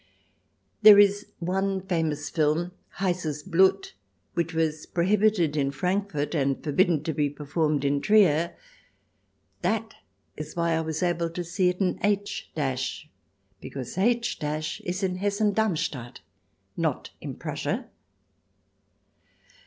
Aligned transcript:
There 0.81 0.97
is 0.97 1.27
one 1.37 1.79
famous 1.79 2.31
film," 2.31 2.71
Heisses 2.97 3.43
Blut," 3.45 3.93
which 4.33 4.51
was 4.51 4.87
prohibited 4.87 5.55
in 5.55 5.69
Frankfort 5.69 6.33
and 6.33 6.63
forbidden 6.63 7.03
to 7.03 7.13
be 7.13 7.29
performed 7.29 7.85
in 7.85 8.01
Trier. 8.01 8.55
That 9.61 9.93
is 10.35 10.55
why 10.55 10.71
I 10.71 10.81
was 10.81 11.03
able 11.03 11.29
to 11.29 11.43
see 11.43 11.69
it 11.69 11.79
in 11.79 11.99
H, 12.03 12.49
because 13.59 13.95
H 13.95 14.39
is 14.83 15.03
in 15.03 15.17
Hessen 15.17 15.53
Darmstadt, 15.53 16.21
not 16.75 17.11
in 17.21 17.35
Prussia. 17.35 17.87